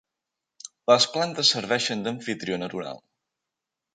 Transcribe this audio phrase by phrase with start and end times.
[0.91, 3.03] Les plantes serveixen d'amfitrió natural.